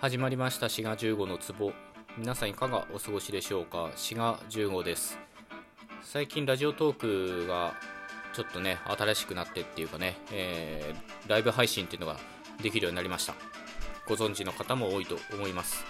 [0.00, 0.68] 始まりました。
[0.68, 1.72] 滋賀15の壺。
[2.16, 3.90] 皆さんいかがお過ごしでしょうか？
[3.96, 5.18] 滋賀15です。
[6.04, 7.74] 最近ラジオトークが
[8.32, 12.16] ちょっとね新しくなってっていうかね、えー、ライブ配信っていうのが
[12.62, 13.34] できるようになりました。
[14.06, 15.84] ご存知の方も多いと思います。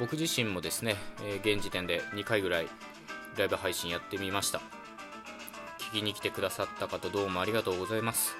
[0.00, 2.66] 僕自身もですね、えー、現時点で2回ぐらい
[3.36, 4.60] ライブ配信やってみました。
[5.92, 8.34] 聞きに来てくださった方どうもありがとうございます。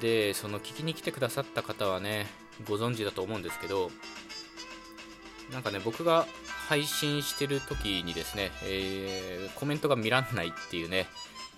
[0.00, 3.90] でその聞きに来てくださった方はねご存知だと思うんですけど
[5.52, 6.26] なんかね僕が
[6.68, 11.06] 配信してる時にですね、えー、コメントが見らんないっていうね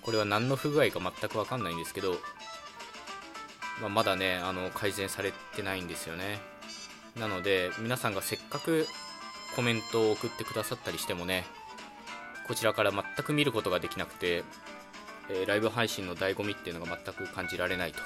[0.02, 2.16] これは何の不具合か全く分かんないんですけど、
[3.80, 6.40] まあ、まだねあの改善されてないんですよね。
[7.18, 8.86] なので皆さんがせっかく
[9.54, 11.44] コメントを送ってくださったりしてもね
[12.48, 14.42] こちらから全く見ることができなくて、
[15.30, 18.00] えー、ライブ配信の醍醐味っていうのが全く感じられないと。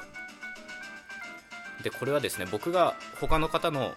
[1.82, 3.94] でこれはですね僕が他の方の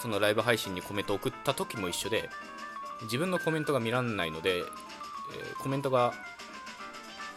[0.00, 2.30] そのライブ配信にコメントを送った時も一緒で
[3.02, 4.64] 自分のコメントが見らんないので、えー、
[5.62, 6.12] コメントが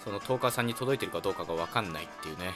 [0.03, 2.53] そのトーカーさんに届いてるかどうかが分かんないっていうね、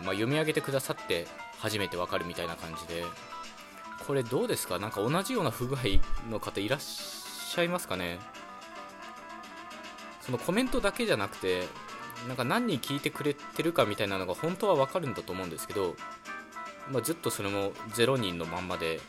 [0.00, 1.26] うんまあ、読み上げてくださって
[1.58, 3.04] 初めて分かるみたいな感じで。
[4.06, 4.78] これどうですか？
[4.78, 5.80] なんか同じような不具合
[6.30, 8.20] の方いらっしゃいますかね？
[10.20, 11.66] そのコメントだけじゃなくて
[12.26, 15.94] なんか何人聞いてくれてるかみたいなのが本当は分かるんだと思うんですけど、
[16.90, 19.00] まあ、ずっとそれも0人のまんまで。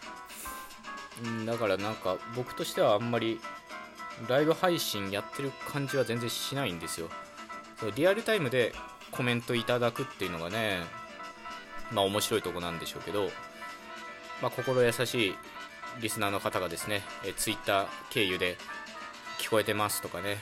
[1.48, 3.40] だからなんか僕としてはあんまり
[4.28, 7.10] ライブ配信やってる感じは全然しないんですよ。
[7.96, 8.74] リアルタイムで
[9.12, 10.80] コメントいただくっていうのがね
[11.92, 13.30] まあ面白いとこなんでしょうけど、
[14.42, 15.36] まあ、心優しい
[16.02, 18.58] リスナーの方がですねえ Twitter 経由で
[19.40, 20.38] 聞こえてますとかね。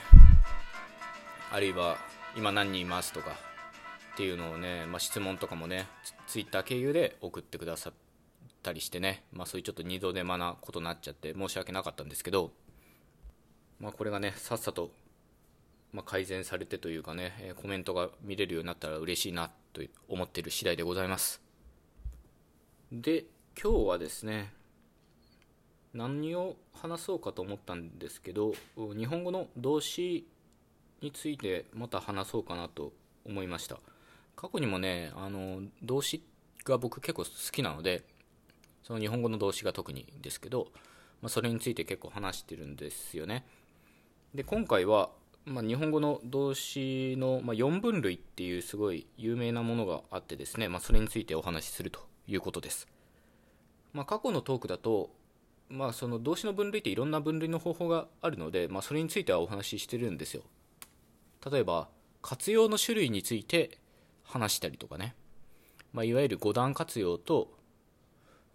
[1.52, 1.96] あるいは
[2.36, 3.30] 今何人いますとか
[4.12, 5.86] っていうのをね、まあ、質問とかもね
[6.26, 7.92] ツイッター経由で送ってくださっ
[8.62, 12.50] たりしてね、まあ、そういうちょっと二度手間なことになっちゃって申し訳なかったんですけど、
[13.80, 14.90] まあ、これがねさっさと、
[15.92, 21.40] ま改善されてというかね、コメントが見れるようになったら嬉しいなと思っている次第でございます。
[22.92, 23.24] で
[23.60, 24.52] 今日はですね
[25.94, 30.28] 何を話そうかと思ったんですけど日本語の動詞
[31.00, 32.92] についてまた話そうかなと
[33.24, 33.78] 思いました。
[34.34, 36.22] 過去にもねあの動詞
[36.64, 38.04] が僕結構好きなので
[38.82, 40.68] その日本語の動詞が特にですけど、
[41.22, 43.44] まあ、それについて結構話してるんですよね。
[44.34, 45.10] で今回は、
[45.44, 52.86] まあ、日本語の動詞の、まあ、4分類っていうすごい有名なものがあってですね、ま、それについてお話しするということです、
[53.94, 55.10] ま、過去のトークだと
[55.68, 60.42] まあ、その動詞の分類っていろんな分類の方法があるので、まあ、それについてはお話ししてるんですよ。
[61.50, 61.88] 例えば
[62.22, 63.78] 活用の種類について
[64.24, 65.14] 話したりとかね、
[65.92, 67.52] まあ、いわゆる5段活用と、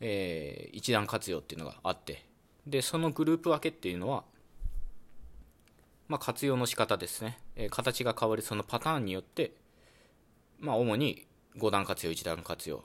[0.02, 2.26] えー、1段活用っていうのがあって。
[2.68, 4.24] でそのグループ分けっていうのは、
[6.08, 9.54] まあ、活用の仕方ですね、えー、形が変わるそのパターンによって、
[10.60, 11.26] まあ、主に
[11.58, 12.84] 5段活用1段活用。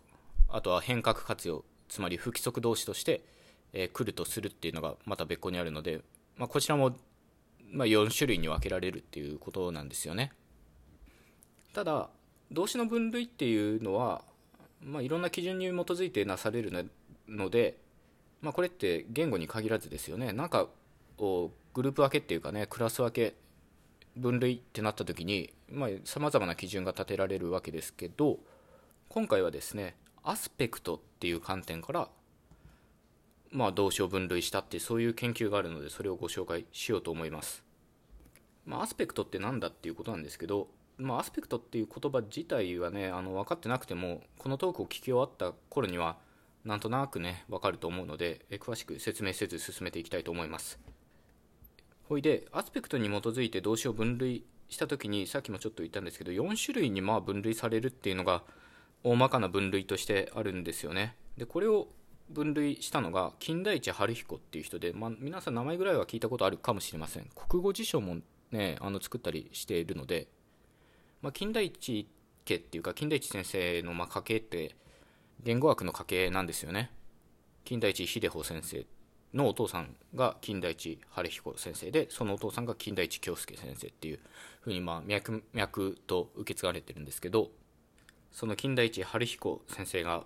[0.49, 3.23] あとは変革活用つまり不規則動詞として、
[3.73, 6.01] えー、来るとするっていうのがまた別個にあるので、
[6.37, 6.97] まあ、こちらも
[7.71, 10.33] まあ、4種類に分けられるっていうことなんですよね。
[11.73, 12.09] ただ
[12.51, 14.23] 動詞の分類っていうのは、
[14.81, 16.91] まあ、いろんな基準に基づいてなされる
[17.29, 17.79] ので、
[18.41, 20.33] まあ、これって言語に限らずですよね。
[20.33, 20.69] なんか
[21.19, 23.37] をグループ分けっていうかねクラス分け
[24.17, 25.53] 分類ってなった時に
[26.05, 28.39] さまざ、まな基準が立てられるわけですけど
[29.09, 32.09] 今回はですねアスペクトっていう観点から
[33.51, 37.63] まあ、動詞を分類したってそういう研究があるのでそれをご紹介しようと思います、
[38.65, 40.69] まあ、アスペクトって何だっていうことなんですけど、
[40.99, 46.17] まあ、アスペクトっていう言葉自体はねあの分かってなくてもこのトークを聞き終わった頃には
[46.65, 50.81] なんとなくね分かると思うのでえ詳しく説明せず進めていきたいと思います。
[52.09, 58.43] ほいでアスペクトに基づいて動詞を分類した時にさっきもちょっと言ったんですけど4種類にまあ分類されるっていうのが
[59.05, 61.17] 大まかな分類としてあるんですよね。
[61.37, 61.89] でこれを
[62.31, 67.29] 分類したのが金田一春彦っていう人で、まあ、皆さん名前ぐらいは聞いたことあるかもしれません。
[67.35, 68.19] 国語辞書も
[68.51, 70.29] ねあの作ったりしているので、
[71.23, 72.09] まあ、金田一
[72.45, 74.77] 家っていうか金田一先生のま家系って
[75.43, 76.91] 言語学の家系なんですよね。
[77.65, 78.87] 金田一秀穂先生
[79.35, 84.21] のお父さんが金田一春彦先生でそのお父さんが金田一京介先生っていう
[84.61, 87.51] ふうにまあ脈々と受け継がれてるんですけど
[88.33, 90.25] その金田一春彦先生が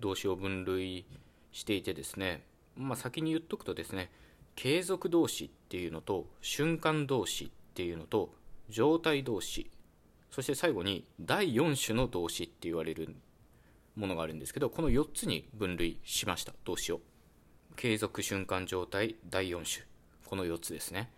[0.00, 2.44] 動詞を分類してしていてですね、
[2.76, 4.10] まあ、先に言っとくとですね
[4.56, 8.34] 継続動詞っていうのと瞬間動詞っていうのと
[8.68, 9.70] 状態動詞
[10.30, 13.14] そして最後に第4種の動詞って言われる
[13.96, 17.00] ものがあるんですけどこの4つに分類しました動詞を。
[17.76, 19.86] 継続瞬間状態第4種。
[20.26, 21.10] この4つですね。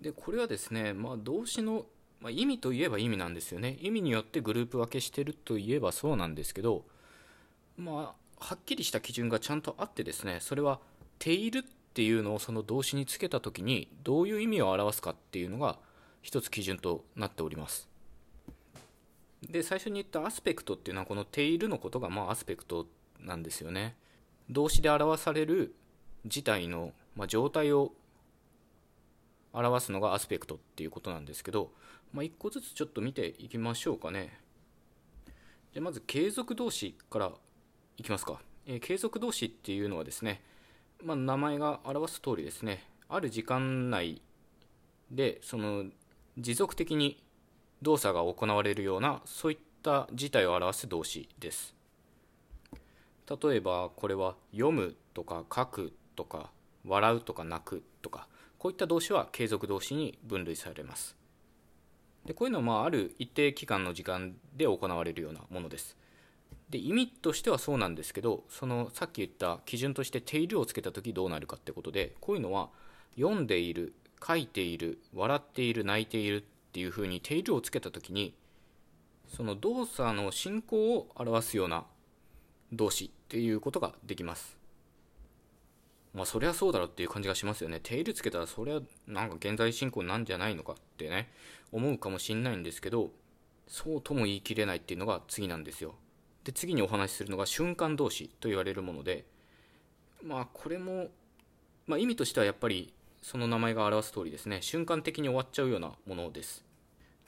[0.00, 1.86] でこれはですね、まあ、動詞の、
[2.20, 3.78] まあ、意味といえば意味なんですよね。
[3.80, 6.84] 意味によってグループ分けしてるといえばそうなんですけど
[7.76, 10.78] まあはっきりした基準がちゃんとあってですねそれは
[11.18, 11.62] 「ている」っ
[11.94, 15.78] ていうのをその動詞につけた時にどういう意味を表すかっていうのが
[16.20, 17.88] 一つ基準となっております。
[19.40, 22.86] で最初に言ったアスペクトっていうのはこの「ている」のことがまあアスペクト
[23.18, 23.96] なんですよね。
[24.50, 25.74] 動詞で表される
[26.26, 27.94] 事態の、まあ、状態を
[29.54, 31.72] 表すのがアスペクトっていうことなんですけど、
[32.12, 34.38] まあ、1個ずつちょっと見ていきましょうかね。
[35.72, 37.32] じゃまず継続動詞から
[37.96, 40.42] いきますか、えー、継続動詞っていうのはですね、
[41.02, 44.20] まあ、名前が表す通りですねある時間内
[45.10, 45.84] でその
[46.38, 47.22] 持続的に
[47.82, 51.74] 動作が行われるようなそういった事態を表す動詞です。
[53.42, 56.50] 例えばこれは読むとか書くとか
[56.84, 58.26] 笑うとか泣くとか
[58.58, 61.16] こういった動詞は継続動詞に分類されます。
[62.24, 65.96] でこういうのはまあある一定期間の時間で行われるようなものです。
[66.70, 72.70] で意味としてはそうなんですけどそのさっき言った基準として定量をつけた時どうなるかってことでこういうのは
[73.16, 73.94] 読んでいる
[74.26, 78.34] 書いている笑っている泣いているっていうふうに定量をつけた時に
[79.36, 81.84] その動作の進行を表すような
[82.72, 84.64] 動詞っていうことができます
[86.14, 87.80] まあそりゃそうだろうっていう感じがしますよね。
[87.82, 91.28] テールつけたらそりゃなんか現在進行なんじゃないのかってね、
[91.72, 93.10] 思うかもしんないんですけど、
[93.66, 95.96] そうとも言い切れないっていうのが次なんですよ。
[96.44, 99.24] で、次にお話しするのが瞬間動詞と言われるもので、
[100.22, 101.08] まあこれも、
[101.86, 102.92] まあ意味としてはやっぱり
[103.22, 106.64] その名前が表す通りですね、瞬間的に終わっちゃうようなものです。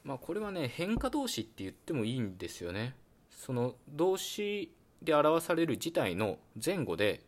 [0.05, 2.95] まあこれはね、変化動詞って言ってもいいんですよね。
[3.31, 4.73] その動詞
[5.03, 7.23] で表される自体の前後で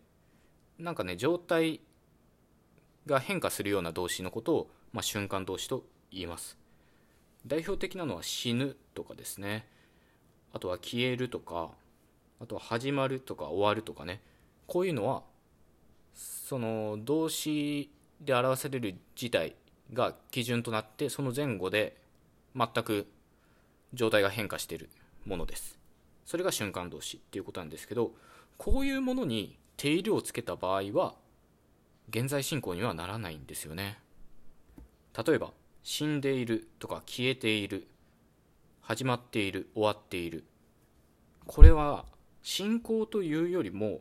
[0.78, 1.80] なんかね状態
[3.06, 6.58] が変化するような動詞のことを、まあ、瞬間動詞と言います
[7.46, 9.66] 代表的なのは死ぬとかですね
[10.52, 11.70] あとは消えるとか
[12.40, 14.20] あとは始まるとか終わるとかね。
[14.66, 15.22] こういうのは
[16.14, 17.90] その動詞
[18.20, 19.56] で表される事態
[19.92, 21.96] が基準となってその前後で
[22.54, 23.06] 全く
[23.94, 24.90] 状態が変化している
[25.24, 25.78] ものです。
[26.24, 28.12] それが瞬間動詞っていうことなんですけど
[28.58, 31.14] こういうものに定量をつけた場合は
[32.10, 33.98] 現在進行にはならないんですよね。
[35.26, 35.52] 例えば
[35.82, 37.86] 死んでいるとか消えている
[38.88, 40.44] 始まっている終わっている。
[41.44, 42.06] これは
[42.42, 44.00] 進行というよりも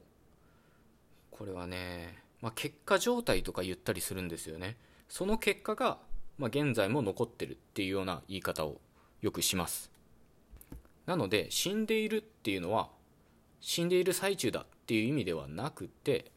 [1.29, 4.77] これはね、まあ、結果状態とか言ったりするんですよね。
[5.09, 5.97] その結果が、
[6.37, 8.79] まあ、現在も残ってるっていうような言い方を
[9.21, 9.91] よくします。
[11.05, 12.87] なので死んでいるっていうのは
[13.59, 16.31] 死んでいる最中だっていう意味ではなくて、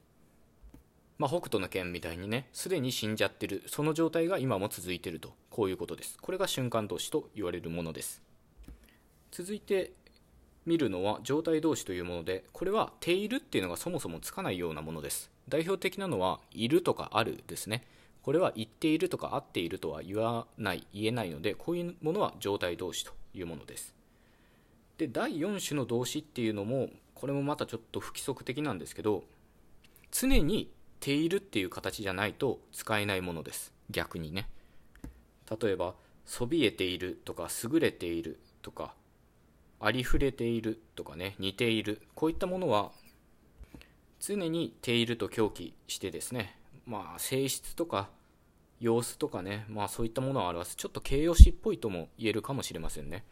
[1.19, 6.19] まあ、北斗の拳みたいにねすでに死んじゃってるその状態が今も続いてるとこういうことです。
[6.21, 8.29] これが瞬間動詞と言われるものです。
[9.31, 9.93] 続いて
[10.67, 15.31] 見るのは状態動詞というものでこれは「ている」っていうのがそもそもつかないようなものです。
[15.49, 17.87] 代表的なのは「いる」とか「ある」ですね。
[18.23, 23.95] これは言っているとか合っているとは言わない言えないのでこういうものは状態動詞というものです。
[24.99, 29.25] で第4種の動詞っていうのもこれもまたちょっと不規則的なんですけど
[30.11, 33.73] 常に「ている」っていう形じゃないと使えないものです。
[33.91, 34.49] 逆にね。
[35.61, 35.95] 例えば
[36.27, 38.95] 「そびえている」とか「優れている」とか
[39.81, 42.93] 「ありふれている」とかね「似ている」こういったものは
[44.21, 46.57] 常に「ている」と狂気してですね
[46.87, 48.11] まあ性質とか
[48.79, 53.25] 様子とかねまあそういったものを表すちょっと形容詞っぽいとも言えるかもしれませんね。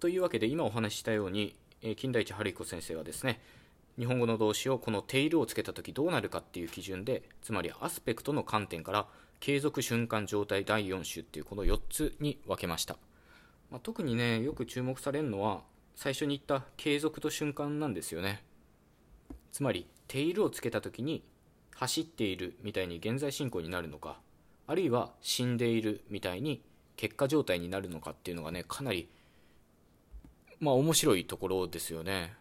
[0.00, 1.56] というわけで今お話ししたように
[1.96, 3.40] 金田一春彦先生はですね
[3.98, 9.08] 日本語の動詞をこのテイルをつけた時どうなるかっていう基準でつまりアスペクトの観点から
[9.40, 12.98] 継続瞬間状態第4種っていうこの4つに分けました、
[13.70, 15.62] まあ、特にねよく注目されるのは
[15.94, 18.44] 最初に言った継続と瞬間なんですよね
[19.52, 21.24] つまりテイルをつけた時に
[21.74, 24.18] 走っているみたいに現在進行になるのか
[24.66, 26.62] あるいは死んでいるみたいに
[26.96, 29.08] 結果状態になるのかっていうのがねかなり
[30.58, 32.34] まあ面白いところですよね。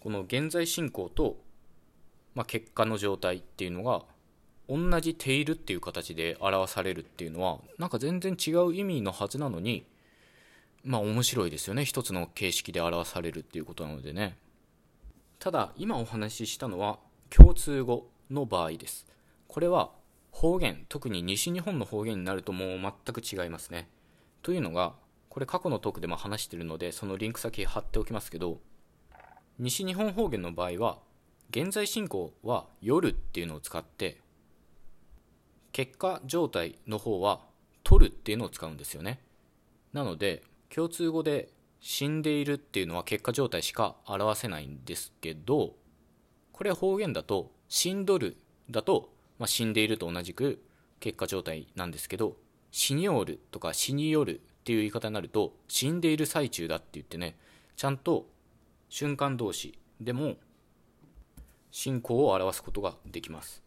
[0.00, 1.38] この現在進行と、
[2.34, 4.04] まあ、結果の状態っていうのが
[4.68, 9.86] 同じ「ている」っていう形で表されるっていうのはなんか全然違う意味のはずなのに
[10.84, 11.84] まあ面白いですよね。
[11.84, 14.36] 一つの形式で表されるっていうことなのでね。
[15.38, 16.98] ただ今お話ししたのは
[17.30, 19.06] 共通語の場合です。
[19.46, 19.92] これは
[20.30, 23.88] 方言特に西日本の方言になるともう全く違いますね。
[24.42, 24.94] というのが
[25.28, 28.58] ここれ過去のトークでも話してるのでそのリンク先貼っておきますけど
[29.60, 30.98] 西日本方言の場合は
[31.50, 34.20] 現在進行は夜っていうのを使って
[35.78, 37.40] 結果状態の方は
[37.84, 39.20] 取るっていうのを使うんですよね。
[39.92, 40.42] なので
[40.74, 45.76] 共通語で死んでいるっていうのは結果状態しか表せないんですけど
[46.50, 48.36] これ方言だと死んどる
[48.68, 50.60] だと、まあ、死んでいると同じく
[50.98, 52.34] 結果状態なんですけど
[52.72, 57.36] 死におるとか死によるっていう言い方になると死んでいる最中だって言ってね
[57.76, 58.26] ちゃんと
[58.88, 60.38] 瞬間動詞でも
[61.70, 63.62] 進行を表すことができます。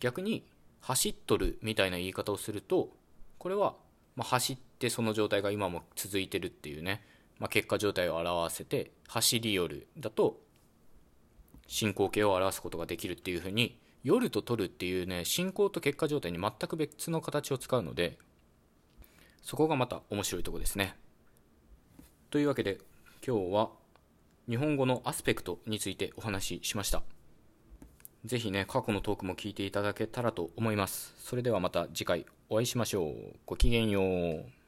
[0.00, 0.46] 逆に
[0.84, 2.90] 走っとるみたいな言い方をすると
[3.38, 3.74] これは
[4.16, 7.02] ま走ってその状態が今も続いてるっていうね、
[7.38, 10.40] まあ、結果状態を表せて走り寄るだと
[11.66, 18.18] 進行形を表すことができるっていうふうに夜と取るっていうね進行と結果状態に全く別の形を使うので
[19.40, 20.96] そこがまた面白いとこですね。
[22.28, 22.78] というわけで
[23.26, 23.70] 今日は
[24.48, 27.13] 日本語のアスペクトについてお話ししました。
[28.24, 31.14] ぜひね過去のトークも聞いていただけたらと思います。
[31.18, 33.14] それではまた次回お会いしましょう。
[33.44, 34.63] ごきげんよう。